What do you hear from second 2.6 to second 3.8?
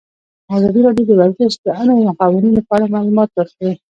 په اړه معلومات ورکړي.